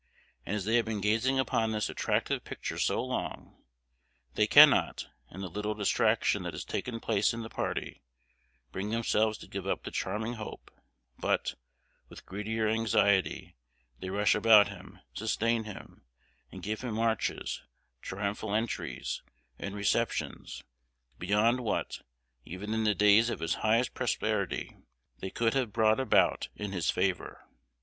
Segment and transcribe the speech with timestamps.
[0.47, 3.61] And as they have been gazing upon this attractive picture so long,
[4.33, 8.01] they cannot, in the little distraction that has taken place in the party,
[8.71, 10.71] bring themselves to give up the charming hope;
[11.19, 11.53] but,
[12.09, 13.55] with greedier anxiety,
[13.99, 16.01] they rush about him, sustain him,
[16.51, 17.61] and give him marches,
[18.01, 19.21] triumphal entries,
[19.59, 20.63] and receptions,
[21.19, 21.99] beyond what,
[22.43, 24.75] even in the days of his highest prosperity,
[25.19, 27.47] they could have brought about in his favor.